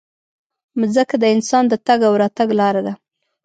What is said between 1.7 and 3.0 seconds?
تګ او راتګ لاره ده.